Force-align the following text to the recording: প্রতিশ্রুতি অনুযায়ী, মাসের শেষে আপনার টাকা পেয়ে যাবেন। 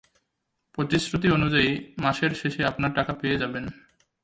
প্রতিশ্রুতি 0.73 1.27
অনুযায়ী, 1.31 1.69
মাসের 1.97 2.31
শেষে 2.31 2.61
আপনার 2.65 2.91
টাকা 2.93 3.13
পেয়ে 3.13 3.37
যাবেন। 3.37 3.65